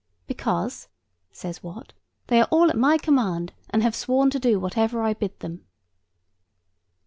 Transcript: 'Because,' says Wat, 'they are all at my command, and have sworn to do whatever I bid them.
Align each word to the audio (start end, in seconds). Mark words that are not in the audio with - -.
'Because,' 0.25 0.87
says 1.31 1.61
Wat, 1.61 1.93
'they 2.25 2.41
are 2.41 2.47
all 2.49 2.71
at 2.71 2.75
my 2.75 2.97
command, 2.97 3.53
and 3.69 3.83
have 3.83 3.95
sworn 3.95 4.31
to 4.31 4.39
do 4.39 4.59
whatever 4.59 5.03
I 5.03 5.13
bid 5.13 5.37
them. 5.41 5.63